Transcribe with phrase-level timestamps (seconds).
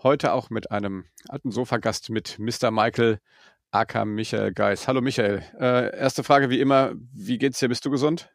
[0.00, 2.70] Heute auch mit einem alten Sofagast mit Mr.
[2.70, 3.18] Michael
[3.72, 4.86] aka Michael Geis.
[4.86, 5.42] Hallo Michael.
[5.58, 7.68] Äh, erste Frage wie immer, wie geht's dir?
[7.68, 8.30] Bist du gesund?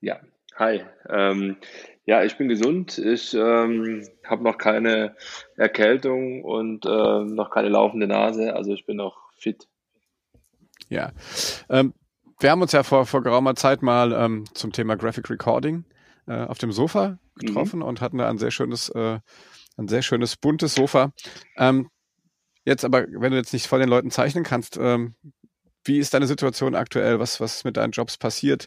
[0.00, 0.20] Ja,
[0.54, 0.82] hi.
[1.10, 1.58] Ähm,
[2.06, 2.96] ja, ich bin gesund.
[2.96, 5.14] Ich ähm, habe noch keine
[5.56, 6.88] Erkältung und äh,
[7.24, 8.54] noch keine laufende Nase.
[8.54, 9.68] Also ich bin noch fit.
[10.88, 11.12] Ja.
[11.68, 11.92] Ähm,
[12.40, 15.84] wir haben uns ja vor, vor geraumer Zeit mal ähm, zum Thema Graphic Recording
[16.26, 17.86] äh, auf dem Sofa getroffen mhm.
[17.86, 19.18] und hatten da ein sehr schönes, äh,
[19.76, 21.12] ein sehr schönes buntes Sofa.
[21.56, 21.88] Ähm,
[22.64, 25.14] jetzt aber, wenn du jetzt nicht vor den Leuten zeichnen kannst, ähm,
[25.84, 27.20] wie ist deine Situation aktuell?
[27.20, 28.66] Was, was ist mit deinen Jobs passiert?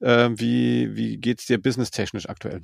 [0.00, 2.62] Ähm, wie, wie geht's dir businesstechnisch aktuell?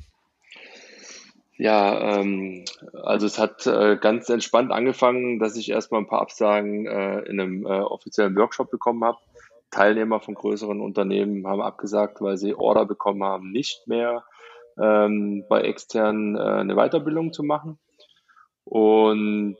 [1.57, 2.65] Ja, ähm,
[3.05, 7.41] also es hat äh, ganz entspannt angefangen, dass ich erstmal ein paar Absagen äh, in
[7.41, 9.19] einem äh, offiziellen Workshop bekommen habe.
[9.71, 14.25] Teilnehmer von größeren Unternehmen haben abgesagt, weil sie Order bekommen haben, nicht mehr
[14.81, 17.79] ähm, bei externen äh, eine Weiterbildung zu machen.
[18.65, 19.57] Und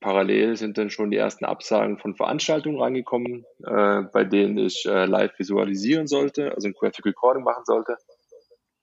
[0.00, 5.04] parallel sind dann schon die ersten Absagen von Veranstaltungen reingekommen, äh, bei denen ich äh,
[5.06, 7.96] live visualisieren sollte, also ein Graphic Recording machen sollte.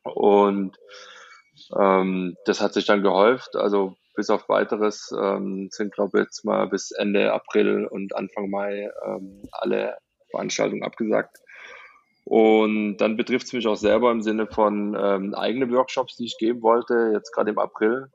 [0.04, 0.78] Und
[1.80, 3.56] ähm, das hat sich dann gehäuft.
[3.56, 8.50] Also bis auf weiteres ähm, sind, glaube ich, jetzt mal bis Ende April und Anfang
[8.50, 9.98] Mai ähm, alle
[10.30, 11.38] Veranstaltungen abgesagt.
[12.26, 16.38] Und dann betrifft es mich auch selber im Sinne von ähm, eigene Workshops, die ich
[16.38, 18.08] geben wollte, jetzt gerade im April.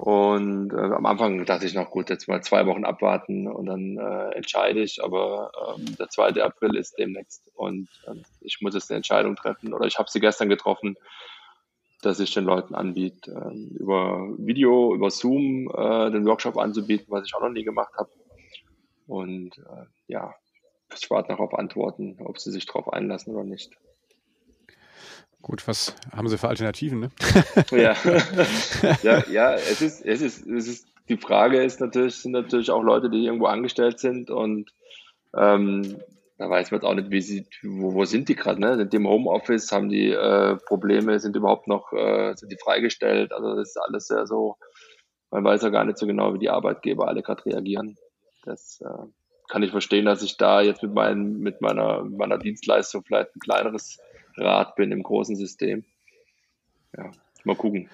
[0.00, 3.98] Und äh, am Anfang dachte ich noch, gut, jetzt mal zwei Wochen abwarten und dann
[3.98, 5.04] äh, entscheide ich.
[5.04, 6.42] Aber ähm, der 2.
[6.42, 9.74] April ist demnächst und äh, ich muss jetzt eine Entscheidung treffen.
[9.74, 10.96] Oder ich habe sie gestern getroffen,
[12.00, 17.26] dass ich den Leuten anbiete, äh, über Video, über Zoom äh, den Workshop anzubieten, was
[17.26, 18.08] ich auch noch nie gemacht habe.
[19.06, 20.34] Und äh, ja,
[20.98, 23.76] ich warte noch auf Antworten, ob sie sich darauf einlassen oder nicht.
[25.42, 27.00] Gut, was haben Sie für Alternativen?
[27.00, 27.10] Ne?
[27.70, 27.94] ja.
[29.02, 32.82] ja, ja, es ist, es ist, es ist, die Frage ist natürlich, sind natürlich auch
[32.82, 34.70] Leute, die irgendwo angestellt sind und
[35.34, 36.00] ähm,
[36.38, 38.76] da weiß man jetzt auch nicht, wie sie, wo, wo sind die gerade, ne?
[38.76, 43.32] Sind die im Homeoffice, haben die äh, Probleme, sind überhaupt noch, äh, sind die freigestellt?
[43.32, 44.56] Also das ist alles sehr so,
[45.30, 47.96] man weiß ja gar nicht so genau, wie die Arbeitgeber alle gerade reagieren.
[48.44, 49.06] Das äh,
[49.48, 53.40] kann ich verstehen, dass ich da jetzt mit, meinen, mit meiner, meiner Dienstleistung vielleicht ein
[53.40, 53.98] kleineres
[54.36, 55.84] Rad bin im großen System.
[56.96, 57.10] Ja,
[57.44, 57.88] mal gucken.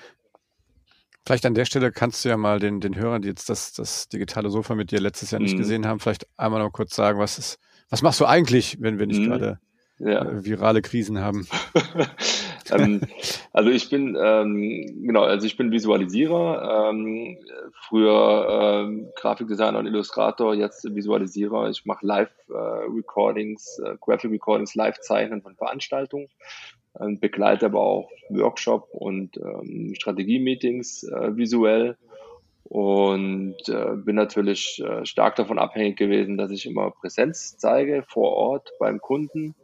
[1.26, 4.08] Vielleicht an der Stelle kannst du ja mal den, den Hörern, die jetzt das, das
[4.08, 5.58] digitale Sofa mit dir letztes Jahr nicht mhm.
[5.58, 7.58] gesehen haben, vielleicht einmal noch kurz sagen, was ist,
[7.90, 9.26] was machst du eigentlich, wenn wir nicht mhm.
[9.26, 9.60] gerade
[9.98, 10.24] ja.
[10.24, 11.48] äh, virale Krisen haben?
[12.72, 13.00] ähm,
[13.52, 17.38] also ich bin ähm, genau, also ich bin Visualisierer, ähm,
[17.88, 21.68] früher ähm, Grafikdesigner und Illustrator, jetzt Visualisierer.
[21.70, 26.28] Ich mache Live-Recordings, äh, äh, Graphic Recordings, Live-Zeichnen von Veranstaltungen,
[27.00, 31.96] ähm, begleite aber auch Workshop und ähm, Strategie-Meetings äh, visuell.
[32.68, 38.32] Und äh, bin natürlich äh, stark davon abhängig gewesen, dass ich immer Präsenz zeige vor
[38.32, 39.54] Ort beim Kunden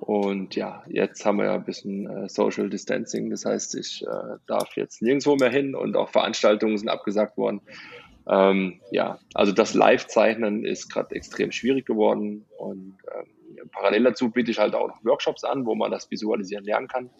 [0.00, 3.30] und ja, jetzt haben wir ja ein bisschen äh, Social Distancing.
[3.30, 7.60] Das heißt, ich äh, darf jetzt nirgendwo mehr hin und auch Veranstaltungen sind abgesagt worden.
[8.26, 12.44] Ähm, ja, also das Live-Zeichnen ist gerade extrem schwierig geworden.
[12.58, 16.64] Und ähm, parallel dazu biete ich halt auch noch Workshops an, wo man das Visualisieren
[16.64, 17.10] lernen kann.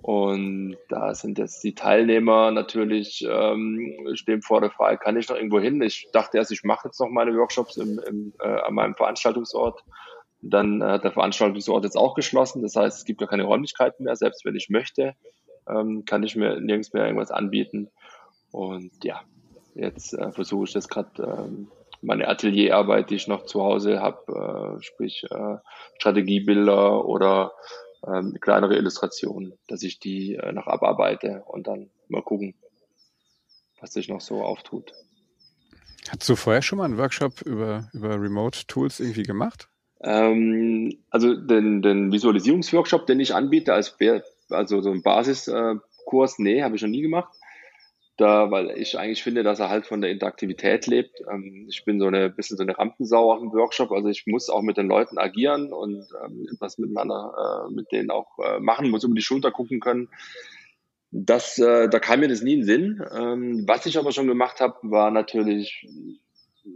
[0.00, 5.36] Und da sind jetzt die Teilnehmer natürlich, ähm, stehen vor der Frage, kann ich noch
[5.36, 5.82] irgendwo hin?
[5.82, 9.82] Ich dachte erst, ich mache jetzt noch meine Workshops im, im, äh, an meinem Veranstaltungsort
[10.40, 12.62] dann hat äh, der Veranstaltungsort jetzt auch geschlossen.
[12.62, 14.16] Das heißt, es gibt ja keine Räumlichkeiten mehr.
[14.16, 15.14] Selbst wenn ich möchte,
[15.68, 17.90] ähm, kann ich mir nirgends mehr irgendwas anbieten.
[18.50, 19.22] Und ja,
[19.74, 21.68] jetzt äh, versuche ich das gerade, ähm,
[22.00, 25.26] meine Atelierarbeit, die ich noch zu Hause habe, äh, sprich
[25.98, 27.52] Strategiebilder oder
[28.06, 32.54] ähm, kleinere Illustrationen, dass ich die noch abarbeite und dann mal gucken,
[33.80, 34.92] was sich noch so auftut.
[36.08, 39.68] Hast du vorher schon mal einen Workshop über, über Remote-Tools irgendwie gemacht?
[40.02, 43.96] Ähm, also den, den Visualisierungsworkshop, den ich anbiete, als
[44.50, 47.32] also so ein Basiskurs, nee, habe ich noch nie gemacht.
[48.16, 51.20] Da, weil ich eigentlich finde, dass er halt von der Interaktivität lebt.
[51.30, 54.50] Ähm, ich bin so eine bisschen so eine Rampensau auf dem Workshop, also ich muss
[54.50, 58.90] auch mit den Leuten agieren und ähm, etwas miteinander äh, mit denen auch äh, machen,
[58.90, 60.08] muss über die Schulter gucken können.
[61.12, 63.02] Das, äh, da kam mir das nie in den Sinn.
[63.16, 65.86] Ähm, was ich aber schon gemacht habe, war natürlich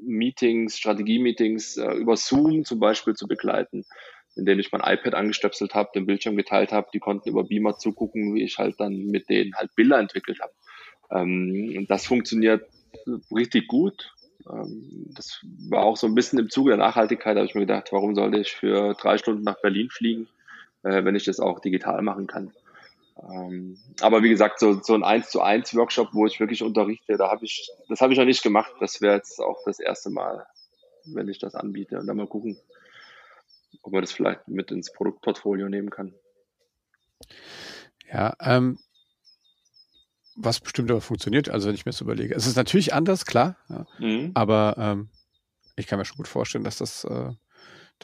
[0.03, 3.85] Meetings, Strategie-Meetings äh, über Zoom zum Beispiel zu begleiten,
[4.35, 8.35] indem ich mein iPad angestöpselt habe, den Bildschirm geteilt habe, die konnten über Beamer zugucken,
[8.35, 10.53] wie ich halt dann mit denen halt Bilder entwickelt habe.
[11.11, 12.65] Ähm, das funktioniert
[13.31, 14.13] richtig gut.
[14.51, 17.89] Ähm, das war auch so ein bisschen im Zuge der Nachhaltigkeit, habe ich mir gedacht,
[17.93, 20.29] warum sollte ich für drei Stunden nach Berlin fliegen,
[20.83, 22.53] äh, wenn ich das auch digital machen kann.
[23.31, 27.17] Ähm, aber wie gesagt, so, so ein 1 zu 1 Workshop, wo ich wirklich unterrichte,
[27.17, 28.73] da habe ich, das habe ich noch nicht gemacht.
[28.81, 30.47] Das wäre jetzt auch das erste Mal,
[31.05, 31.99] wenn ich das anbiete.
[31.99, 32.59] Und dann mal gucken,
[33.83, 36.15] ob man das vielleicht mit ins Produktportfolio nehmen kann.
[38.13, 38.79] Ja, ähm,
[40.35, 42.35] was bestimmt aber funktioniert, also wenn ich mir das überlege.
[42.35, 44.31] Es ist natürlich anders, klar, ja, mhm.
[44.35, 45.11] aber ähm,
[45.77, 47.33] ich kann mir schon gut vorstellen, dass das, äh,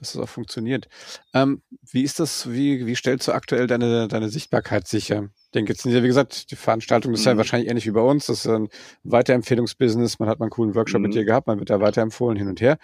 [0.00, 0.88] dass das auch funktioniert.
[1.34, 5.30] Ähm, wie ist das, wie, wie stellst du aktuell deine, deine Sichtbarkeit sicher?
[5.44, 7.32] Ich denke, jetzt wie gesagt, die Veranstaltung ist mhm.
[7.32, 8.26] ja wahrscheinlich ähnlich wie bei uns.
[8.26, 8.68] Das ist ein
[9.04, 10.18] Weiterempfehlungsbusiness.
[10.18, 11.06] Man hat mal einen coolen Workshop mhm.
[11.06, 12.78] mit dir gehabt, man wird da weiterempfohlen hin und her.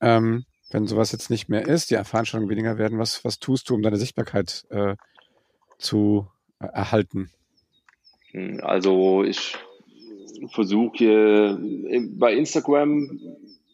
[0.00, 3.74] Ähm, wenn sowas jetzt nicht mehr ist, die Veranstaltungen weniger werden, was, was tust du,
[3.74, 4.96] um deine Sichtbarkeit äh,
[5.78, 6.26] zu
[6.60, 7.30] äh, erhalten?
[8.62, 9.56] Also ich
[10.52, 11.58] versuche
[12.18, 13.18] bei Instagram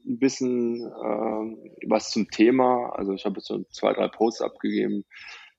[0.05, 2.91] ein bisschen äh, was zum Thema.
[2.95, 5.05] Also ich habe jetzt so zwei, drei Posts abgegeben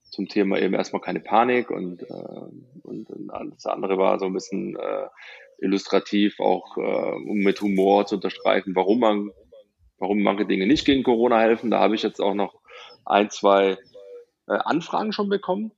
[0.09, 3.07] zum Thema eben erstmal keine Panik und, äh, und
[3.51, 5.07] das andere war so ein bisschen äh,
[5.59, 9.31] illustrativ auch, äh, um mit Humor zu unterstreichen, warum man,
[9.97, 11.71] warum manche Dinge nicht gegen Corona helfen.
[11.71, 12.61] Da habe ich jetzt auch noch
[13.05, 13.77] ein, zwei
[14.47, 15.71] äh, Anfragen schon bekommen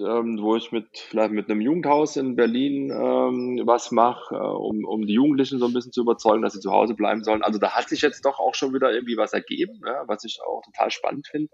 [0.00, 4.84] ähm, wo ich mit vielleicht mit einem Jugendhaus in Berlin ähm, was mache, äh, um,
[4.84, 7.42] um die Jugendlichen so ein bisschen zu überzeugen, dass sie zu Hause bleiben sollen.
[7.42, 10.40] Also da hat sich jetzt doch auch schon wieder irgendwie was ergeben, ja, was ich
[10.42, 11.50] auch total spannend finde.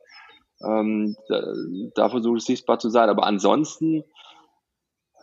[0.65, 1.43] Ähm, da,
[1.95, 3.09] da versuche ich sichtbar zu sein.
[3.09, 4.05] Aber ansonsten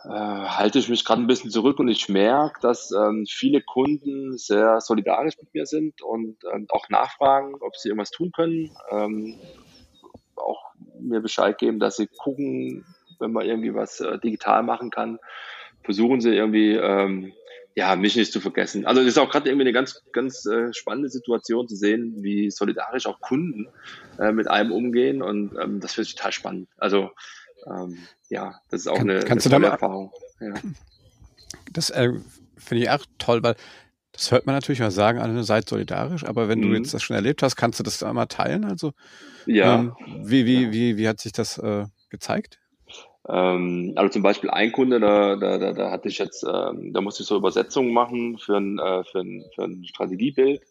[0.04, 4.36] äh, halte ich mich gerade ein bisschen zurück und ich merke, dass ähm, viele Kunden
[4.36, 8.70] sehr solidarisch mit mir sind und ähm, auch nachfragen, ob sie irgendwas tun können.
[8.90, 9.38] Ähm,
[10.36, 12.84] auch mir Bescheid geben, dass sie gucken,
[13.18, 15.18] wenn man irgendwie was äh, digital machen kann,
[15.82, 17.32] versuchen sie irgendwie, ähm,
[17.76, 18.86] ja, mich nicht zu vergessen.
[18.86, 22.50] Also das ist auch gerade irgendwie eine ganz, ganz äh, spannende Situation zu sehen, wie
[22.50, 23.68] solidarisch auch Kunden
[24.18, 26.68] äh, mit einem umgehen und ähm, das finde ich total spannend.
[26.78, 27.10] Also
[27.66, 30.12] ähm, ja, das ist auch Kann, eine, eine tolle Erfahrung.
[30.40, 30.54] Ja.
[31.72, 32.12] Das äh,
[32.56, 33.56] finde ich auch toll, weil
[34.12, 36.70] das hört man natürlich mal sagen, alle seid solidarisch, aber wenn mhm.
[36.70, 38.64] du jetzt das schon erlebt hast, kannst du das einmal teilen?
[38.64, 38.92] Also
[39.46, 39.74] ja.
[39.74, 40.72] Ähm, wie, wie, ja.
[40.72, 42.60] wie, wie hat sich das äh, gezeigt?
[43.28, 47.00] Ähm, also zum Beispiel ein Kunde, da, da, da, da hatte ich jetzt, ähm, da
[47.00, 50.62] musste ich so Übersetzungen machen für ein, äh, für ein, für ein Strategiebild.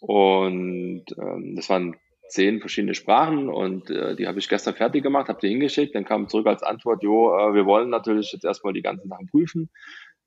[0.00, 1.96] Und ähm, das waren
[2.28, 6.06] zehn verschiedene Sprachen und äh, die habe ich gestern fertig gemacht, habe die hingeschickt, dann
[6.06, 9.70] kam zurück als Antwort, jo, äh, wir wollen natürlich jetzt erstmal die ganzen Sachen prüfen.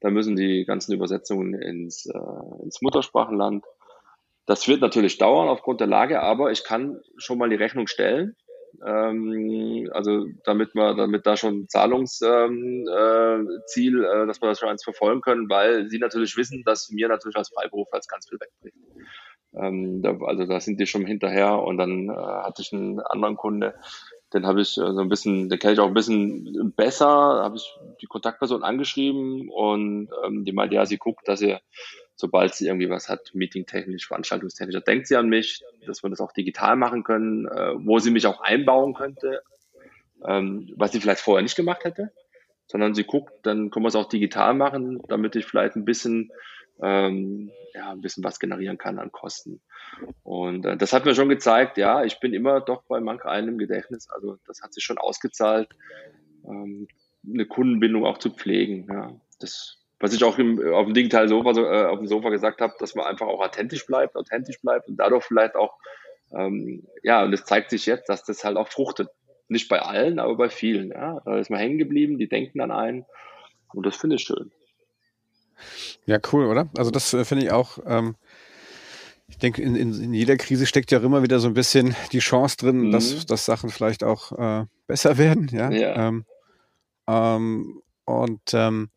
[0.01, 3.65] Da müssen die ganzen Übersetzungen ins, äh, ins Muttersprachenland.
[4.45, 8.35] Das wird natürlich dauern aufgrund der Lage, aber ich kann schon mal die Rechnung stellen
[8.85, 14.69] ähm, also damit wir, damit da schon Zahlungsziel, ähm, äh, äh, dass wir das schon
[14.69, 18.39] eins verfolgen können, weil sie natürlich wissen, dass mir natürlich als Freiberuf als ganz viel
[18.39, 18.77] wegbricht.
[19.57, 23.37] Ähm, da, also da sind die schon hinterher und dann äh, hatte ich einen anderen
[23.37, 23.75] Kunde,
[24.33, 27.55] den habe ich äh, so ein bisschen, den kenne ich auch ein bisschen besser, habe
[27.55, 31.57] ich die Kontaktperson angeschrieben und ähm, die meinte, ja, sie guckt, dass sie
[32.15, 36.31] sobald sie irgendwie was hat, meetingtechnisch, veranstaltungstechnisch, denkt sie an mich, dass wir das auch
[36.31, 39.43] digital machen können, äh, wo sie mich auch einbauen könnte,
[40.25, 42.11] ähm, was sie vielleicht vorher nicht gemacht hätte,
[42.67, 46.31] sondern sie guckt, dann können wir es auch digital machen, damit ich vielleicht ein bisschen,
[46.81, 49.61] ähm, ja, ein bisschen was generieren kann an Kosten.
[50.23, 53.49] Und äh, das hat mir schon gezeigt, ja, ich bin immer doch bei manch einem
[53.49, 55.69] im Gedächtnis, also das hat sich schon ausgezahlt,
[56.45, 56.87] ähm,
[57.27, 58.87] eine Kundenbindung auch zu pflegen.
[58.89, 59.13] Ja.
[59.39, 62.61] Das was ich auch im, auf dem digitalen Sofa, so, äh, auf dem Sofa gesagt
[62.61, 65.73] habe, dass man einfach auch authentisch bleibt, authentisch bleibt und dadurch vielleicht auch,
[66.31, 69.09] ähm, ja, und es zeigt sich jetzt, dass das halt auch fruchtet.
[69.47, 70.91] Nicht bei allen, aber bei vielen.
[70.91, 71.21] Ja.
[71.25, 73.05] Da ist man hängen geblieben, die denken an einen
[73.73, 74.51] und das finde ich schön.
[76.05, 76.69] Ja, cool, oder?
[76.77, 78.15] Also das äh, finde ich auch, ähm,
[79.27, 81.95] ich denke, in, in, in, jeder Krise steckt ja auch immer wieder so ein bisschen
[82.11, 82.91] die Chance drin, mhm.
[82.91, 85.49] dass, dass Sachen vielleicht auch äh, besser werden.
[85.51, 85.71] Ja.
[85.71, 86.07] ja.
[86.07, 86.25] Ähm,
[87.07, 88.89] ähm, und ähm,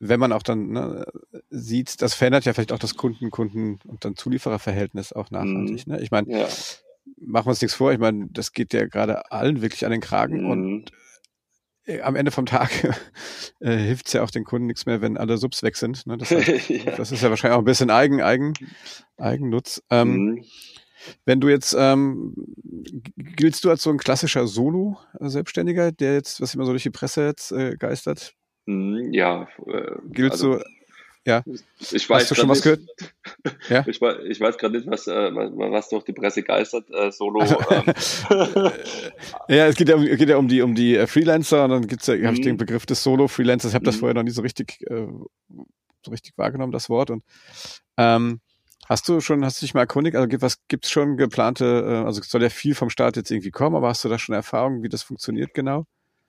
[0.00, 1.06] wenn man auch dann ne,
[1.50, 5.86] sieht, das verändert ja vielleicht auch das Kunden, Kunden und dann Zuliefererverhältnis auch nachhaltig.
[5.86, 5.94] Mhm.
[5.94, 6.00] Ne?
[6.00, 6.48] Ich meine, ja.
[7.20, 10.00] machen wir uns nichts vor, ich meine, das geht ja gerade allen wirklich an den
[10.00, 10.50] Kragen mhm.
[10.50, 10.92] und
[11.88, 12.70] äh, am Ende vom Tag
[13.60, 16.06] äh, hilft es ja auch den Kunden nichts mehr, wenn alle Subs weg sind.
[16.06, 16.16] Ne?
[16.16, 16.96] Das, heißt, ja.
[16.96, 18.54] das, ist ja wahrscheinlich auch ein bisschen Eigen, Eigen,
[19.16, 19.82] Eigennutz.
[19.90, 20.44] Ähm, mhm.
[21.24, 22.34] Wenn du jetzt, ähm,
[23.16, 27.24] giltst du als so ein klassischer Solo-Selbstständiger, der jetzt, was immer so durch die Presse
[27.24, 28.34] jetzt äh, geistert,
[28.68, 29.48] ja.
[29.66, 30.64] Äh, Gilt also, so
[31.24, 31.42] Ja.
[31.78, 32.80] Ich weiß Hast du schon was gehört?
[33.68, 33.84] ja?
[33.86, 37.42] Ich, ich weiß gerade nicht, was, äh, was durch die Presse geistert, äh, Solo.
[37.42, 37.92] Ähm.
[39.48, 41.86] ja, es geht ja, um, geht ja um die, um die äh, Freelancer und dann
[41.86, 42.26] gibt's ja, mhm.
[42.26, 43.70] habe ich den Begriff des Solo-Freelancers.
[43.70, 44.00] Ich habe das mhm.
[44.00, 45.06] vorher noch nie so richtig, äh,
[46.04, 47.10] so richtig wahrgenommen, das Wort.
[47.10, 47.22] Und
[47.96, 48.40] ähm,
[48.88, 52.22] Hast du schon, hast du dich mal erkundigt, also was gibt's schon geplante, äh, also
[52.22, 54.88] soll ja viel vom Start jetzt irgendwie kommen, aber hast du da schon Erfahrung, wie
[54.88, 55.84] das funktioniert genau?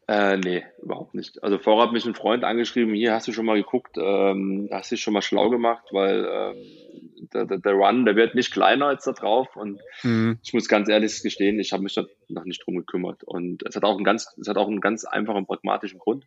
[0.10, 1.44] Äh, nee, überhaupt nicht.
[1.44, 4.90] Also vorher hat mich ein Freund angeschrieben, hier hast du schon mal geguckt, ähm, hast
[4.90, 8.88] dich schon mal schlau gemacht, weil ähm, der, der, der, Run, der wird nicht kleiner
[8.88, 10.40] als da drauf und mhm.
[10.42, 13.76] ich muss ganz ehrlich gestehen, ich habe mich da noch nicht drum gekümmert und es
[13.76, 16.26] hat auch einen ganz, es hat auch einen ganz einfachen pragmatischen Grund,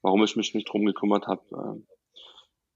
[0.00, 1.84] warum ich mich nicht drum gekümmert habe.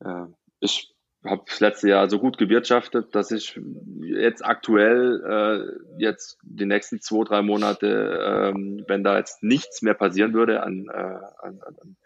[0.05, 0.27] Äh, äh,
[0.61, 0.95] ich
[1.25, 3.59] habe das letzte Jahr so gut gewirtschaftet, dass ich
[4.03, 9.95] jetzt aktuell äh, jetzt die nächsten zwei, drei Monate, ähm, wenn da jetzt nichts mehr
[9.95, 11.97] passieren würde an, äh, an, an,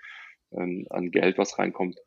[0.55, 1.99] an, an Geld, was reinkommt,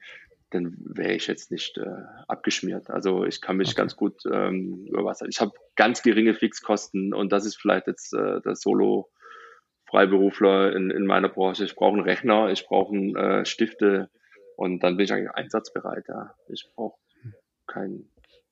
[0.52, 2.90] dann wäre ich jetzt nicht äh, abgeschmiert.
[2.90, 3.78] Also ich kann mich okay.
[3.78, 5.22] ganz gut ähm, über was.
[5.22, 9.10] Ich habe ganz geringe Fixkosten und das ist vielleicht jetzt äh, der Solo.
[9.88, 11.64] Freiberufler in, in meiner Branche.
[11.64, 14.10] Ich brauche einen Rechner, ich brauche äh, Stifte,
[14.56, 16.06] und dann bin ich eigentlich einsatzbereit.
[16.08, 16.34] Ja.
[16.48, 16.98] Ich brauche
[17.68, 18.10] kein,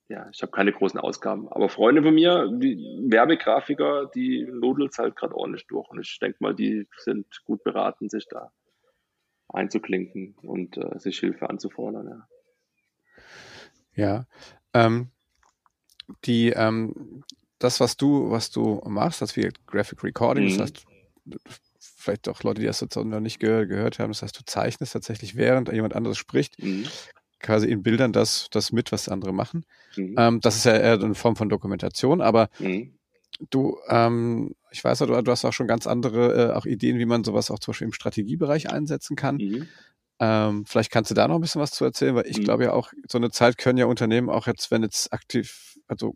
[0.10, 1.48] ja, ich habe keine großen Ausgaben.
[1.50, 5.90] Aber Freunde von mir, die Werbegrafiker, die nudeln es halt gerade ordentlich durch.
[5.90, 8.52] Und ich denke mal, die sind gut beraten, sich da
[9.48, 12.08] einzuklinken und äh, sich Hilfe anzufordern.
[12.08, 12.28] Ja.
[13.96, 14.26] Ja.
[14.74, 15.12] Ähm,
[16.26, 17.24] die, ähm,
[17.60, 20.58] das, was du, was du machst, das wie Graphic Recording, mhm.
[20.58, 20.86] das heißt,
[21.80, 24.94] vielleicht auch Leute, die das jetzt noch nicht gehört, gehört haben, das heißt, du zeichnest
[24.94, 26.88] tatsächlich, während jemand anderes spricht, mhm.
[27.44, 29.66] Quasi in Bildern das, das mit, was andere machen.
[29.96, 30.16] Mhm.
[30.18, 32.98] Ähm, das ist ja eher eine Form von Dokumentation, aber mhm.
[33.52, 37.06] du, ähm, ich weiß, du, du hast auch schon ganz andere äh, auch Ideen, wie
[37.06, 39.36] man sowas auch zum Beispiel im Strategiebereich einsetzen kann.
[39.36, 39.68] Mhm.
[40.20, 42.44] Ähm, vielleicht kannst du da noch ein bisschen was zu erzählen, weil ich mhm.
[42.44, 46.16] glaube ja auch, so eine Zeit können ja Unternehmen auch jetzt, wenn jetzt aktiv, also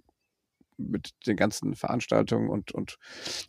[0.77, 2.97] mit den ganzen Veranstaltungen und, und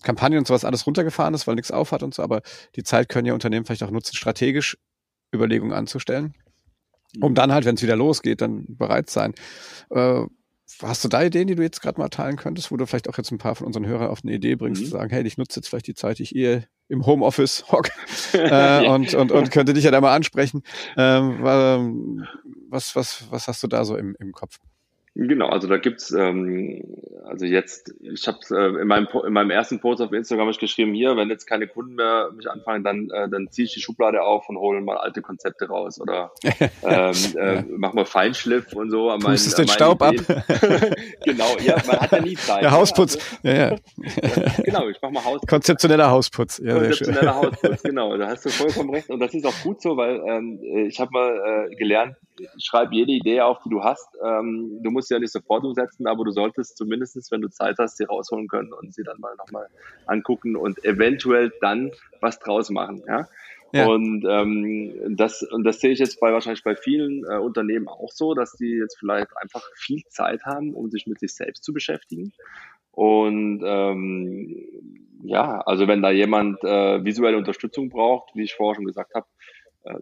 [0.02, 2.22] Kampagnen und sowas alles runtergefahren ist, weil nichts aufhat und so.
[2.22, 2.40] Aber
[2.74, 4.78] die Zeit können ja Unternehmen vielleicht auch nutzen, strategisch
[5.34, 6.34] Überlegungen anzustellen,
[7.20, 9.34] um dann halt, wenn es wieder losgeht, dann bereit sein.
[9.90, 10.24] Äh,
[10.82, 13.16] hast du da Ideen, die du jetzt gerade mal teilen könntest, wo du vielleicht auch
[13.16, 14.86] jetzt ein paar von unseren Hörern auf eine Idee bringst, mhm.
[14.86, 17.92] zu sagen, hey, ich nutze jetzt vielleicht die Zeit, die ich eh im Homeoffice hocke
[18.32, 20.62] äh, und, und, und könnte dich ja da mal ansprechen.
[20.96, 22.24] Ähm,
[22.68, 24.58] was, was, was hast du da so im, im Kopf?
[25.20, 26.80] Genau, also da gibt's ähm,
[27.24, 30.94] also jetzt, ich habe äh, in, meinem, in meinem ersten Post auf Instagram ich geschrieben,
[30.94, 34.22] hier, wenn jetzt keine Kunden mehr mich anfangen, dann, äh, dann ziehe ich die Schublade
[34.22, 36.30] auf und hole mal alte Konzepte raus oder
[36.82, 37.64] ähm, äh, ja.
[37.76, 39.10] mach mal Feinschliff und so.
[39.10, 40.24] An meinen, Pustest den Staub Ideen.
[40.36, 40.46] ab.
[41.24, 42.62] genau, ja, man hat ja nie Zeit.
[42.62, 43.70] Der Hausputz, ja, ja.
[43.70, 43.78] ja.
[44.64, 45.50] Genau, ich mach mal Hausputz.
[45.50, 49.62] Konzeptioneller Hausputz, ja, Konzeptioneller Hausputz, genau, da hast du vollkommen recht und das ist auch
[49.64, 52.16] gut so, weil ähm, ich habe mal äh, gelernt,
[52.62, 54.08] schreib jede Idee auf, die du hast.
[54.24, 57.76] Ähm, du musst sie ja nicht sofort umsetzen, aber du solltest zumindest, wenn du Zeit
[57.78, 59.66] hast, sie rausholen können und sie dann mal nochmal
[60.06, 63.02] angucken und eventuell dann was draus machen.
[63.06, 63.28] Ja?
[63.72, 63.86] ja.
[63.86, 68.10] Und ähm, das und das sehe ich jetzt bei wahrscheinlich bei vielen äh, Unternehmen auch
[68.12, 71.72] so, dass die jetzt vielleicht einfach viel Zeit haben, um sich mit sich selbst zu
[71.72, 72.32] beschäftigen.
[72.92, 74.56] Und ähm,
[75.22, 79.26] ja, also wenn da jemand äh, visuelle Unterstützung braucht, wie ich vorher schon gesagt habe,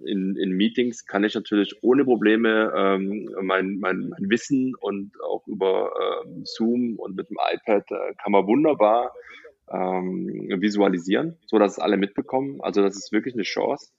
[0.05, 5.47] in, in Meetings kann ich natürlich ohne Probleme ähm, mein, mein, mein Wissen und auch
[5.47, 5.93] über
[6.25, 9.13] ähm, Zoom und mit dem iPad äh, kann man wunderbar
[9.71, 12.61] ähm, visualisieren, so dass es alle mitbekommen.
[12.61, 13.91] Also das ist wirklich eine Chance.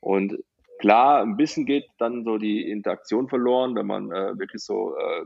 [0.00, 0.38] Und
[0.78, 5.22] klar, ein bisschen geht dann so die Interaktion verloren, wenn man äh, wirklich so äh,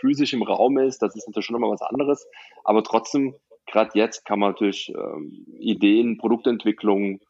[0.00, 1.02] physisch im Raum ist.
[1.02, 2.26] Das ist natürlich schon nochmal was anderes.
[2.64, 3.34] Aber trotzdem,
[3.66, 7.20] gerade jetzt kann man natürlich ähm, Ideen, Produktentwicklung,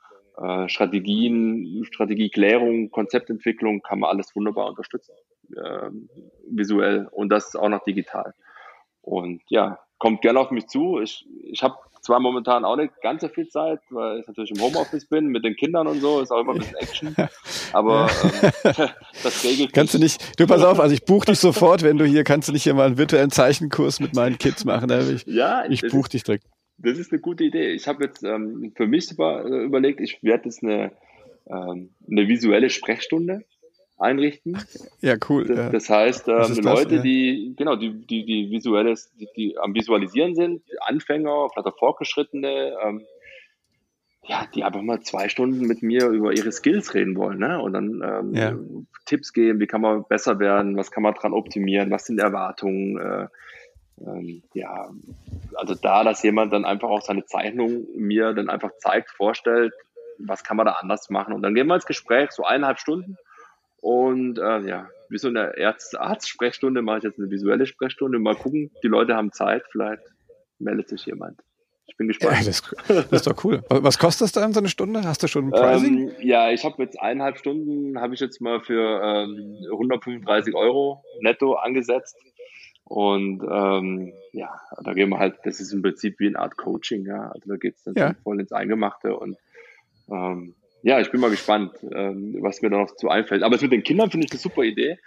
[0.43, 5.15] äh, Strategien, Strategieklärung, Konzeptentwicklung kann man alles wunderbar unterstützen,
[5.57, 5.91] äh,
[6.51, 8.35] visuell und das auch noch digital.
[9.03, 11.01] Und ja, kommt gerne auf mich zu.
[11.01, 14.61] Ich, ich habe zwar momentan auch nicht ganz so viel Zeit, weil ich natürlich im
[14.61, 17.17] Homeoffice bin mit den Kindern und so, ist auch immer ein bisschen Action.
[17.73, 18.11] Aber
[18.65, 18.89] ähm,
[19.23, 19.73] das regelt.
[19.73, 22.49] Kannst du nicht, du pass auf, also ich buche dich sofort, wenn du hier, kannst
[22.49, 24.91] du nicht hier mal einen virtuellen Zeichenkurs mit meinen Kids machen?
[25.15, 26.47] Ich, ja, ich buche dich direkt.
[26.79, 27.73] Das ist eine gute Idee.
[27.73, 30.93] Ich habe jetzt ähm, für mich über, äh, überlegt, ich werde jetzt eine,
[31.47, 33.45] ähm, eine visuelle Sprechstunde
[33.99, 34.59] einrichten.
[35.01, 35.47] Ja, cool.
[35.47, 35.71] Das, ja.
[35.71, 37.03] das heißt, ähm, Leute, ja.
[37.03, 42.77] die, genau, die, die, die visuelles, die, die am Visualisieren sind, Anfänger, vielleicht auch Fortgeschrittene,
[42.85, 43.03] ähm,
[44.25, 47.61] ja, die einfach mal zwei Stunden mit mir über ihre Skills reden wollen, ne?
[47.61, 48.57] Und dann ähm, ja.
[49.05, 52.99] Tipps geben, wie kann man besser werden, was kann man dran optimieren, was sind Erwartungen,
[52.99, 53.27] äh,
[54.07, 54.91] ähm, ja,
[55.55, 59.73] also da, dass jemand dann einfach auch seine Zeichnung mir dann einfach zeigt, vorstellt,
[60.19, 61.35] was kann man da anders machen.
[61.35, 63.17] Und dann gehen wir ins Gespräch, so eineinhalb Stunden.
[63.81, 65.55] Und äh, ja, wie so eine
[65.99, 68.19] Arzt-Sprechstunde mache ich jetzt eine visuelle Sprechstunde.
[68.19, 70.03] Mal gucken, die Leute haben Zeit, vielleicht
[70.59, 71.41] meldet sich jemand.
[71.87, 72.39] Ich bin gespannt.
[72.39, 73.63] Ja, das, das, ist doch cool.
[73.69, 75.03] Was kostet das dann so eine Stunde?
[75.05, 76.09] Hast du schon ein Pricing?
[76.09, 81.03] Ähm, ja, ich habe jetzt eineinhalb Stunden, habe ich jetzt mal für ähm, 135 Euro
[81.21, 82.17] netto angesetzt.
[82.85, 87.07] Und ähm, ja, da gehen wir halt, das ist im Prinzip wie eine Art Coaching,
[87.07, 87.31] ja.
[87.31, 88.15] Also da geht es dann ja.
[88.23, 89.37] voll ins Eingemachte und
[90.11, 93.45] ähm, ja, ich bin mal gespannt, ähm, was mir da noch zu einfällt.
[93.45, 94.99] Aber mit den Kindern finde ich eine super Idee.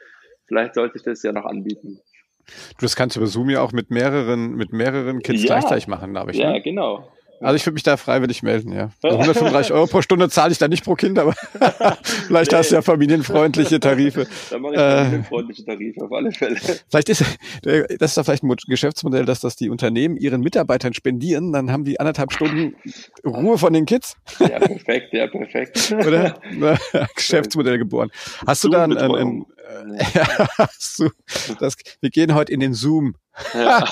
[0.48, 2.00] Vielleicht sollte ich das ja noch anbieten.
[2.46, 5.48] Du, das kannst du über Zoom ja auch mit mehreren, mit mehreren Kids ja.
[5.48, 6.38] gleichzeitig machen, glaube ich.
[6.38, 6.62] Ja, ne?
[6.62, 7.12] genau.
[7.42, 8.92] Also ich würde mich da freiwillig melden, ja.
[9.02, 11.34] Also 135 Euro pro Stunde zahle ich da nicht pro Kind, aber
[12.04, 12.58] vielleicht nee.
[12.58, 14.28] hast du ja familienfreundliche Tarife.
[14.50, 16.56] Da mache ich äh, familienfreundliche Tarife auf alle Fälle.
[16.56, 17.24] Vielleicht ist
[17.64, 21.84] das ist da vielleicht ein Geschäftsmodell, dass das die Unternehmen ihren Mitarbeitern spendieren, dann haben
[21.84, 22.76] die anderthalb Stunden
[23.26, 24.16] Ruhe von den Kids.
[24.40, 25.94] Ja, perfekt, ja, perfekt.
[26.08, 26.40] Oder?
[27.16, 28.10] Geschäftsmodell geboren.
[28.46, 29.46] Hast du da ein, ein, ein
[30.14, 31.10] ja, hast du,
[31.60, 33.16] das, wir gehen heute in den Zoom.
[33.54, 33.86] Ja.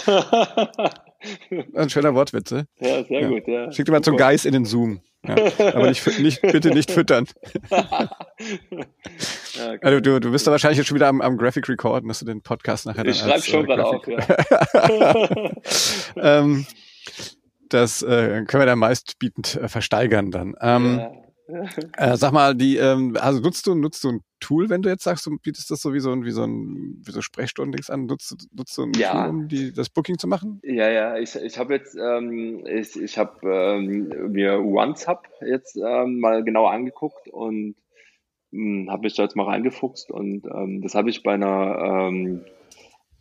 [1.73, 2.67] Ein schöner Wortwitz, ne?
[2.79, 3.27] Ja, sehr ja.
[3.27, 3.71] gut, ja.
[3.71, 5.01] Schick dir mal zum Geist in den Zoom.
[5.25, 5.35] Ja.
[5.73, 7.27] Aber nicht, nicht, bitte nicht füttern.
[7.71, 8.09] ja,
[9.81, 12.25] also du, du bist da wahrscheinlich jetzt schon wieder am, am Graphic Recorden, dass du
[12.25, 14.19] den Podcast nachher Ich schreibe schon äh, gerade auf, ja.
[16.17, 16.65] ähm,
[17.69, 20.55] das äh, können wir dann meistbietend äh, versteigern dann.
[20.59, 21.22] Ähm, ja.
[21.47, 25.03] Äh, sag mal, die, ähm, also nutzt du, nutzt du ein Tool, wenn du jetzt
[25.03, 28.05] sagst, du bietest das so wie so ein, wie so ein, wie so Sprechstunden an,
[28.05, 29.11] nutzt, nutzt du ein ja.
[29.11, 30.61] Tool, um die, das Booking zu machen?
[30.63, 36.19] Ja, ja, ich, ich habe jetzt, ähm, ich, ich habe ähm, mir OneSub jetzt ähm,
[36.19, 37.75] mal genau angeguckt und
[38.51, 42.45] hm, habe mich da jetzt mal reingefuchst und ähm, das habe ich bei einer, ähm,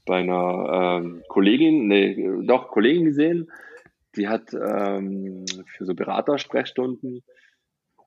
[0.06, 3.50] bei einer ähm, Kollegin, nee, doch, Kollegin gesehen,
[4.16, 5.44] die hat ähm,
[5.76, 7.22] für so Beratersprechstunden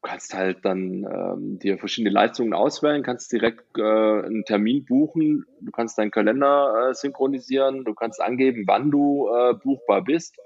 [0.06, 5.72] kannst halt dann ähm, dir verschiedene Leistungen auswählen, kannst direkt äh, einen Termin buchen, du
[5.72, 10.38] kannst deinen Kalender äh, synchronisieren, du kannst angeben, wann du äh, buchbar bist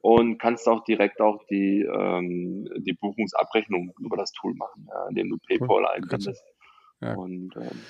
[0.00, 5.30] und kannst auch direkt auch die, ähm, die Buchungsabrechnung über das Tool machen, ja, indem
[5.30, 5.86] du PayPal cool.
[5.86, 6.44] einbindest.
[7.00, 7.14] Ja.
[7.14, 7.80] Und, ähm,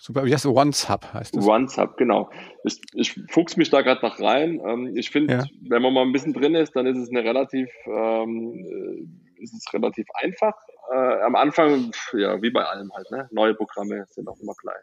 [0.00, 0.52] Super, wie heißt es?
[0.52, 1.44] OneSub heißt das?
[1.44, 2.30] OneSub, genau.
[2.62, 4.60] Ich, ich fuchs mich da gerade noch rein.
[4.64, 5.44] Ähm, ich finde, ja.
[5.68, 9.72] wenn man mal ein bisschen drin ist, dann ist es eine relativ ähm, ist es
[9.72, 10.54] relativ einfach.
[10.92, 13.28] Äh, am Anfang, ja, wie bei allem halt, ne?
[13.30, 14.82] Neue Programme sind auch immer klein.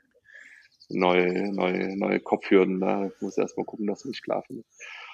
[0.90, 4.70] Neue, neue, neue Kopfhürden, da muss erst mal gucken, dass du mich klar findest.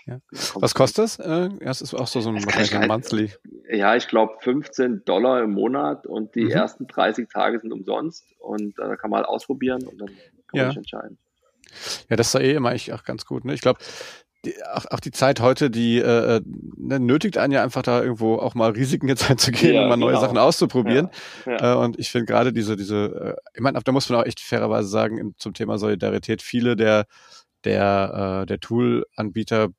[0.05, 0.19] Ja.
[0.55, 1.19] Was kostet das?
[1.19, 3.31] Äh, das ist auch so, so ein, wahrscheinlich ein Monthly.
[3.69, 6.51] Ja, ich glaube 15 Dollar im Monat und die mhm.
[6.51, 10.15] ersten 30 Tage sind umsonst und äh, da kann man halt ausprobieren und dann kann
[10.53, 10.63] ja.
[10.63, 11.17] man sich entscheiden.
[12.09, 13.45] Ja, das ist ja eh immer eigentlich auch ganz gut.
[13.45, 13.53] Ne?
[13.53, 13.79] Ich glaube,
[14.45, 16.41] die, auch, auch die Zeit heute, die äh, äh,
[16.77, 19.95] ne, nötigt einen ja einfach da irgendwo auch mal Risiken jetzt einzugehen ja, und mal
[19.95, 20.07] genau.
[20.07, 21.09] neue Sachen auszuprobieren.
[21.45, 21.73] Ja, ja.
[21.73, 24.39] Äh, und ich finde gerade diese, diese, äh, ich meine, da muss man auch echt
[24.39, 27.05] fairerweise sagen, im, zum Thema Solidarität, viele der
[27.63, 29.69] der, äh, der Tool-Anbieter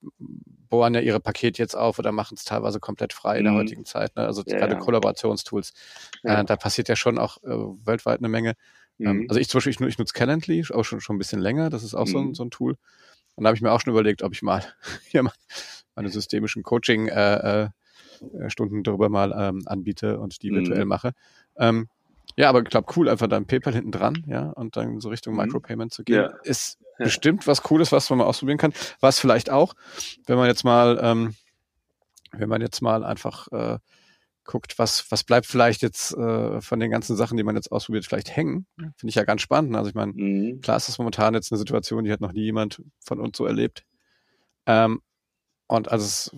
[0.68, 3.58] bohren ja ihre Pakete jetzt auf oder machen es teilweise komplett frei in der mhm.
[3.58, 4.16] heutigen Zeit.
[4.16, 4.24] Ne?
[4.24, 5.72] Also gerade Kollaborationstools.
[6.22, 8.54] Äh, da passiert ja schon auch äh, weltweit eine Menge.
[8.98, 9.26] Ähm, mhm.
[9.28, 11.70] also ich zum Beispiel, ich, ich nutze Calendly, auch schon, schon ein bisschen länger.
[11.70, 12.10] Das ist auch mhm.
[12.10, 12.34] so, ein, mhm.
[12.34, 12.76] so ein Tool.
[13.34, 14.62] Und da habe ich mir auch schon überlegt, ob ich mal
[15.08, 15.24] hier
[15.94, 17.68] meine systemischen Coaching äh, äh,
[18.82, 20.56] darüber mal ähm, anbiete und die mhm.
[20.56, 21.12] virtuell mache.
[21.56, 21.88] Ähm,
[22.36, 25.10] ja, aber ich glaube, cool, einfach da ein PayPal hinten dran, ja, und dann so
[25.10, 25.40] Richtung mhm.
[25.40, 26.26] Micropayment zu gehen, ja.
[26.44, 27.04] ist ja.
[27.04, 28.72] bestimmt was Cooles, was man mal ausprobieren kann.
[29.00, 29.74] Was vielleicht auch,
[30.26, 31.34] wenn man jetzt mal, ähm,
[32.32, 33.78] wenn man jetzt mal einfach äh,
[34.44, 38.04] guckt, was, was bleibt vielleicht jetzt äh, von den ganzen Sachen, die man jetzt ausprobiert,
[38.04, 38.66] vielleicht hängen.
[38.76, 39.76] Finde ich ja ganz spannend.
[39.76, 40.60] Also ich meine, mhm.
[40.60, 43.46] klar ist das momentan jetzt eine Situation, die hat noch nie jemand von uns so
[43.46, 43.84] erlebt.
[44.66, 45.00] Ähm,
[45.68, 46.36] und also es,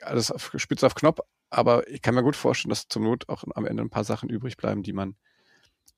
[0.00, 3.44] alles auf, spitz auf Knopf, aber ich kann mir gut vorstellen, dass zum Not auch
[3.54, 5.16] am Ende ein paar Sachen übrig bleiben, die man,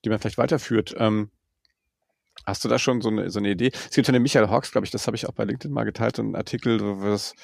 [0.04, 0.94] die man vielleicht weiterführt.
[0.98, 1.30] Ähm,
[2.44, 3.70] hast du da schon so eine, so eine Idee?
[3.72, 5.84] Es gibt von dem Michael Hawks, glaube ich, das habe ich auch bei LinkedIn mal
[5.84, 7.36] geteilt, einen Artikel, was, äh,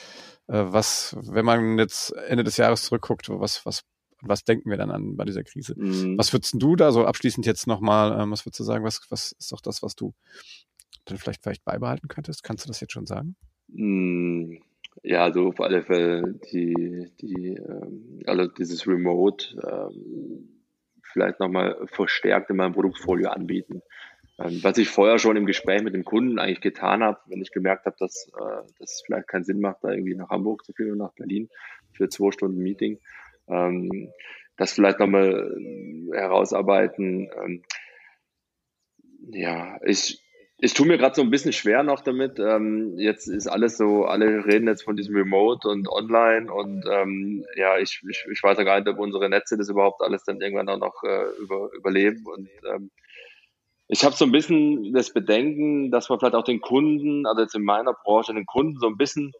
[0.52, 3.82] was, wenn man jetzt Ende des Jahres zurückguckt, was, was,
[4.20, 5.74] was denken wir dann an bei dieser Krise?
[5.76, 6.18] Mhm.
[6.18, 9.32] Was würdest du da so abschließend jetzt nochmal, ähm, was würdest du sagen, was, was
[9.32, 10.12] ist doch das, was du
[11.04, 12.42] dann vielleicht, vielleicht beibehalten könntest?
[12.42, 13.36] Kannst du das jetzt schon sagen?
[13.68, 14.60] Mhm.
[15.02, 20.48] Ja, also auf alle Fälle die, die, ähm, also dieses Remote ähm,
[21.12, 23.82] vielleicht nochmal verstärkt in meinem Produktfolio anbieten.
[24.40, 27.50] Ähm, was ich vorher schon im Gespräch mit dem Kunden eigentlich getan habe, wenn ich
[27.50, 30.92] gemerkt habe, dass äh, das vielleicht keinen Sinn macht, da irgendwie nach Hamburg zu fliegen
[30.92, 31.50] oder nach Berlin
[31.92, 32.98] für zwei Stunden Meeting,
[33.48, 34.10] ähm,
[34.56, 37.30] das vielleicht nochmal äh, herausarbeiten.
[37.44, 37.62] Ähm,
[39.32, 40.22] ja, ich,
[40.58, 42.38] ich tue mir gerade so ein bisschen schwer noch damit.
[42.96, 46.84] Jetzt ist alles so, alle reden jetzt von diesem Remote und Online und
[47.56, 50.40] ja, ich, ich, ich weiß ja gar nicht, ob unsere Netze das überhaupt alles dann
[50.40, 52.48] irgendwann auch noch äh, über, überleben und
[53.92, 57.56] ich habe so ein bisschen das Bedenken, dass man vielleicht auch den Kunden, also jetzt
[57.56, 59.32] in meiner Branche, den Kunden so ein bisschen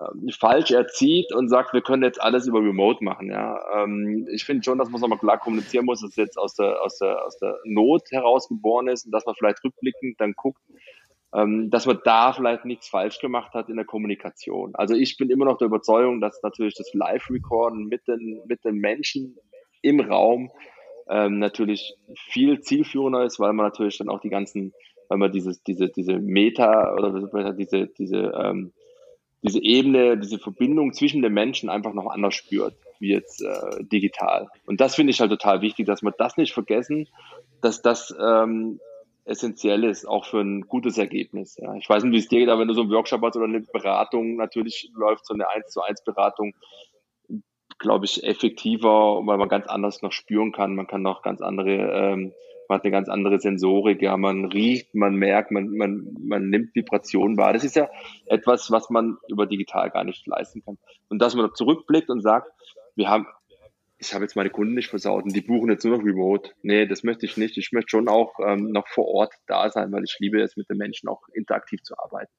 [0.00, 3.28] ähm, falsch erzieht und sagt, wir können jetzt alles über Remote machen.
[3.28, 6.38] Ja, ähm, ich finde schon, dass man es nochmal klar kommunizieren muss, dass es jetzt
[6.38, 10.34] aus der aus der aus der Not herausgeboren ist und dass man vielleicht rückblickend dann
[10.34, 10.62] guckt,
[11.34, 14.76] ähm, dass man da vielleicht nichts falsch gemacht hat in der Kommunikation.
[14.76, 18.76] Also ich bin immer noch der Überzeugung, dass natürlich das Live-Recorden mit den mit den
[18.76, 19.36] Menschen
[19.82, 20.52] im Raum
[21.08, 24.72] ähm, natürlich viel zielführender ist, weil man natürlich dann auch die ganzen,
[25.08, 28.72] weil man dieses diese diese Meta oder diese diese ähm,
[29.42, 34.48] diese Ebene, diese Verbindung zwischen den Menschen einfach noch anders spürt, wie jetzt äh, digital.
[34.66, 37.08] Und das finde ich halt total wichtig, dass wir das nicht vergessen,
[37.60, 38.80] dass das ähm,
[39.24, 41.56] essentiell ist, auch für ein gutes Ergebnis.
[41.56, 41.74] Ja.
[41.74, 43.44] Ich weiß nicht, wie es dir geht, aber wenn du so einen Workshop hast oder
[43.44, 46.54] eine Beratung, natürlich läuft so eine 1 zu 1 Beratung,
[47.78, 50.74] glaube ich, effektiver, weil man ganz anders noch spüren kann.
[50.74, 52.32] Man kann noch ganz andere ähm,
[52.68, 56.74] man hat eine ganz andere Sensorik, ja, man riecht, man merkt, man, man, man nimmt
[56.74, 57.54] Vibrationen wahr.
[57.54, 57.88] Das ist ja
[58.26, 60.78] etwas, was man über digital gar nicht leisten kann.
[61.08, 62.50] Und dass man zurückblickt und sagt,
[62.94, 63.26] wir haben,
[63.96, 66.50] ich habe jetzt meine Kunden nicht versaut und die buchen jetzt nur noch remote.
[66.62, 67.56] Nee, das möchte ich nicht.
[67.56, 70.68] Ich möchte schon auch ähm, noch vor Ort da sein, weil ich liebe es, mit
[70.68, 72.30] den Menschen auch interaktiv zu arbeiten.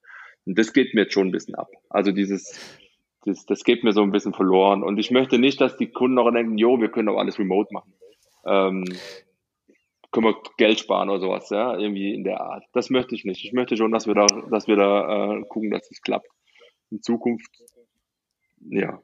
[0.45, 1.69] Und das geht mir jetzt schon ein bisschen ab.
[1.89, 2.79] Also dieses,
[3.25, 4.83] das, das geht mir so ein bisschen verloren.
[4.83, 7.73] Und ich möchte nicht, dass die Kunden noch denken, jo, wir können auch alles remote
[7.73, 7.93] machen.
[8.45, 8.85] Ähm,
[10.11, 12.63] können wir Geld sparen oder sowas, ja, irgendwie in der Art.
[12.73, 13.45] Das möchte ich nicht.
[13.45, 16.27] Ich möchte schon, dass wir da, dass wir da äh, gucken, dass es klappt.
[16.89, 17.51] In Zukunft,
[18.59, 19.01] ja,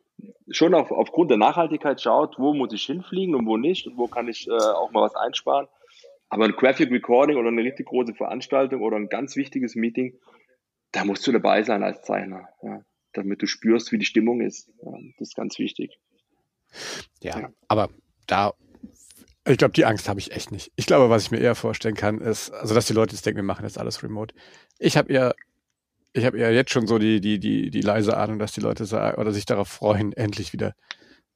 [0.49, 4.07] schon auf, aufgrund der Nachhaltigkeit schaut, wo muss ich hinfliegen und wo nicht und wo
[4.07, 5.67] kann ich äh, auch mal was einsparen.
[6.29, 10.17] Aber ein Graphic Recording oder eine richtig große Veranstaltung oder ein ganz wichtiges Meeting,
[10.91, 12.81] da musst du dabei sein als Zeichner, ja,
[13.17, 14.69] damit du spürst, wie die Stimmung ist.
[15.17, 15.99] Das ist ganz wichtig.
[17.21, 17.49] Ja, ja.
[17.67, 17.89] aber
[18.27, 18.53] da
[19.47, 20.71] ich glaube, die Angst habe ich echt nicht.
[20.75, 23.37] Ich glaube, was ich mir eher vorstellen kann, ist, also dass die Leute jetzt denken,
[23.37, 24.33] wir machen jetzt alles remote.
[24.79, 25.35] Ich habe eher,
[26.13, 28.85] ich habe eher jetzt schon so die, die, die, die leise Ahnung, dass die Leute
[28.85, 30.73] sagen oder sich darauf freuen, endlich wieder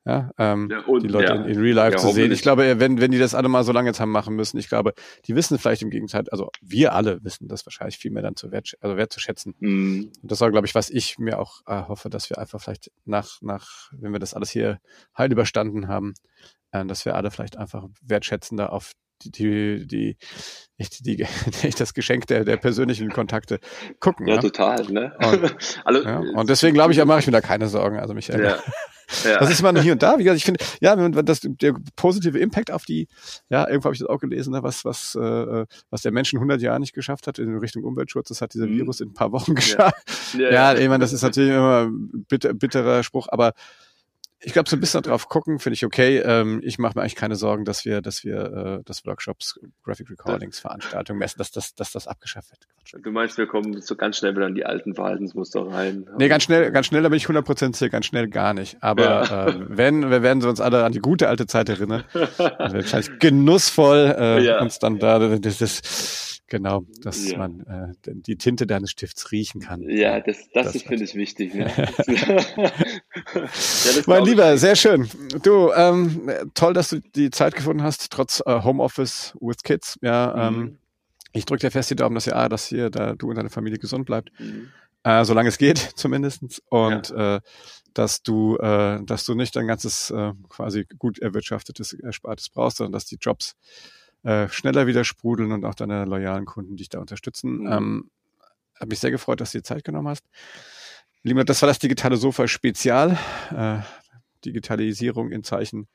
[0.06, 1.36] ja, ähm, ja, und, die Leute ja.
[1.44, 2.32] in, in, Real Life zu sehen.
[2.32, 4.70] Ich glaube, wenn, wenn die das alle mal so lange jetzt haben machen müssen, ich
[4.70, 4.94] glaube,
[5.26, 8.52] die wissen vielleicht im Gegenteil, also wir alle wissen das wahrscheinlich viel mehr dann zu
[8.52, 9.56] wert, also wertzuschätzen.
[9.60, 10.12] Mhm.
[10.22, 12.92] Und das war, glaube ich, was ich mir auch äh, hoffe, dass wir einfach vielleicht
[13.06, 14.80] nach, nach, wenn wir das alles hier
[15.18, 16.14] heil überstanden haben,
[16.72, 20.18] äh, dass wir alle vielleicht einfach wertschätzender auf die, die, die,
[20.78, 23.60] echt die, die, das Geschenk der, der persönlichen Kontakte
[24.00, 24.28] gucken.
[24.28, 24.42] Ja, ja?
[24.42, 25.14] total, ne?
[25.20, 25.56] Und,
[25.86, 28.00] also, ja, und deswegen glaube ich, mache ich mir da keine Sorgen.
[28.00, 28.44] Also Michael.
[28.44, 28.60] Ja.
[29.24, 29.40] Ja.
[29.40, 30.18] Das ist immer nur hier und da.
[30.18, 33.08] Wie gesagt, ich finde, ja, das, der positive Impact auf die,
[33.50, 36.62] ja, irgendwo habe ich das auch gelesen, ne, was, was, äh, was der Menschen 100
[36.62, 38.78] Jahre nicht geschafft hat in Richtung Umweltschutz, das hat dieser mhm.
[38.78, 39.96] Virus in ein paar Wochen geschafft.
[40.34, 43.54] Ja, ja, ja, ich meine, das ist natürlich immer ein bitter, bitterer Spruch, aber
[44.42, 46.20] ich glaube, so ein bisschen drauf gucken, finde ich okay.
[46.20, 50.10] Ähm, ich mache mir eigentlich keine Sorgen, dass wir, dass wir, äh, dass Workshops, Graphic
[50.10, 52.68] Recordings, Veranstaltungen messen, dass, dass, dass das abgeschafft wird.
[52.68, 53.04] Quatsch.
[53.04, 56.10] Du meinst, wir kommen so ganz schnell wieder in die alten Verhaltensmuster rein?
[56.18, 58.78] Nee, ganz schnell, ganz schnell, da bin ich 100% sicher, ganz schnell gar nicht.
[58.82, 59.48] Aber ja.
[59.48, 62.04] äh, wenn, wir werden uns alle an die gute alte Zeit erinnern.
[62.14, 64.62] Also wahrscheinlich genussvoll äh, ja.
[64.62, 67.38] uns dann da das, das Genau, dass ja.
[67.38, 69.88] man äh, die Tinte deines Stifts riechen kann.
[69.88, 71.54] Ja, das, das, das finde ich wichtig.
[71.54, 71.68] Ne?
[73.36, 75.10] ja, mein Lieber, sehr schön.
[75.44, 79.98] Du, ähm, toll, dass du die Zeit gefunden hast, trotz äh, Homeoffice with Kids.
[80.02, 80.58] Ja, mhm.
[80.58, 80.78] ähm,
[81.34, 83.80] ich drücke dir fest die Daumen, dass ah, dass hier da du und deine Familie
[83.80, 84.70] gesund bleibt, mhm.
[85.04, 86.62] äh, solange es geht, zumindestens.
[86.70, 87.36] Und ja.
[87.36, 87.42] äh,
[87.94, 92.94] dass du, äh, dass du nicht dein ganzes äh, quasi gut erwirtschaftetes Erspartes brauchst, sondern
[92.94, 93.56] dass die Jobs
[94.24, 97.62] äh, schneller wieder sprudeln und auch deine loyalen Kunden dich da unterstützen.
[97.62, 97.72] Mhm.
[97.72, 98.12] Ähm,
[98.80, 100.26] Habe mich sehr gefreut, dass du dir Zeit genommen hast.
[101.24, 103.18] Lieber, das war das digitale Sofa Spezial.
[103.56, 103.80] Äh,
[104.46, 105.88] Digitalisierung in Zeichen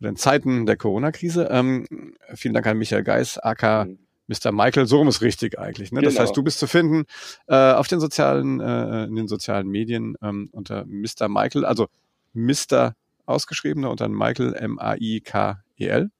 [0.00, 1.48] oder in Zeiten der Corona-Krise.
[1.50, 1.86] Ähm,
[2.34, 3.98] vielen Dank an Michael Geis, AK mhm.
[4.28, 4.52] Mr.
[4.52, 5.90] Michael, so rum ist richtig eigentlich.
[5.90, 6.00] Ne?
[6.00, 6.10] Genau.
[6.10, 7.04] Das heißt, du bist zu finden
[7.48, 11.28] äh, auf den sozialen, äh, in den sozialen Medien ähm, unter Mr.
[11.28, 11.88] Michael, also
[12.32, 12.94] Mr.
[13.26, 16.10] ausgeschriebener und dann Michael M-A-I-K-E-L.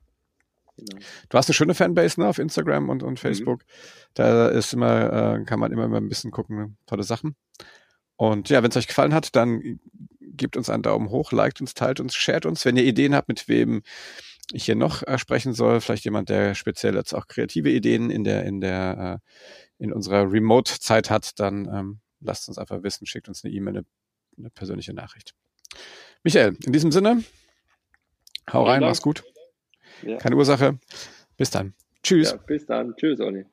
[0.76, 1.02] Genau.
[1.28, 3.16] Du hast eine schöne Fanbase ne, auf Instagram und, und mhm.
[3.16, 3.60] Facebook.
[3.60, 4.10] Mhm.
[4.14, 6.72] Da ist immer, äh, kann man immer, immer ein bisschen gucken, ne?
[6.86, 7.36] tolle Sachen.
[8.20, 9.80] Und ja, wenn es euch gefallen hat, dann
[10.20, 12.66] gebt uns einen Daumen hoch, liked uns, teilt uns, shared uns.
[12.66, 13.82] Wenn ihr Ideen habt, mit wem
[14.52, 18.22] ich hier noch äh, sprechen soll, vielleicht jemand, der speziell jetzt auch kreative Ideen in
[18.22, 19.22] der, in der,
[19.78, 23.78] äh, in unserer Remote-Zeit hat, dann ähm, lasst uns einfach wissen, schickt uns eine E-Mail,
[23.78, 23.86] eine,
[24.36, 25.32] eine persönliche Nachricht.
[26.22, 27.24] Michael, in diesem Sinne,
[28.52, 29.24] hau rein, mach's gut.
[30.02, 30.18] Ja.
[30.18, 30.78] Keine Ursache.
[31.38, 31.72] Bis dann.
[32.02, 32.32] Tschüss.
[32.32, 32.94] Ja, bis dann.
[32.96, 33.46] Tschüss, Olli.